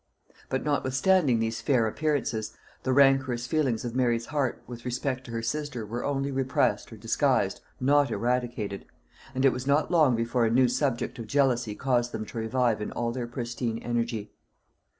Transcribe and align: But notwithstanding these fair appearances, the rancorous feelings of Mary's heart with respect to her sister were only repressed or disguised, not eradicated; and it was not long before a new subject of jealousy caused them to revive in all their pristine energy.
But 0.49 0.63
notwithstanding 0.63 1.37
these 1.39 1.61
fair 1.61 1.85
appearances, 1.85 2.57
the 2.81 2.91
rancorous 2.91 3.45
feelings 3.45 3.85
of 3.85 3.93
Mary's 3.95 4.25
heart 4.25 4.63
with 4.65 4.83
respect 4.83 5.25
to 5.25 5.31
her 5.31 5.43
sister 5.43 5.85
were 5.85 6.03
only 6.03 6.31
repressed 6.31 6.91
or 6.91 6.97
disguised, 6.97 7.61
not 7.79 8.09
eradicated; 8.09 8.85
and 9.35 9.45
it 9.45 9.53
was 9.53 9.67
not 9.67 9.91
long 9.91 10.15
before 10.15 10.43
a 10.45 10.49
new 10.49 10.67
subject 10.67 11.19
of 11.19 11.27
jealousy 11.27 11.75
caused 11.75 12.13
them 12.13 12.25
to 12.25 12.39
revive 12.39 12.81
in 12.81 12.91
all 12.93 13.11
their 13.11 13.27
pristine 13.27 13.77
energy. 13.77 14.31